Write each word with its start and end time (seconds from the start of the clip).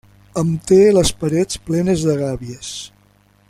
Em 0.41 0.47
té 0.71 0.79
les 0.95 1.11
parets 1.25 1.61
plenes 1.67 2.07
de 2.09 2.17
gàbies. 2.23 2.73